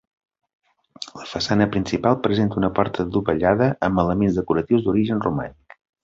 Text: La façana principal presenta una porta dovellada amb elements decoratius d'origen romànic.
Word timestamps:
La 1.17 1.25
façana 1.33 1.67
principal 1.75 2.17
presenta 2.23 2.57
una 2.61 2.71
porta 2.79 3.05
dovellada 3.17 3.67
amb 3.89 4.01
elements 4.05 4.39
decoratius 4.39 4.87
d'origen 4.87 5.21
romànic. 5.27 5.77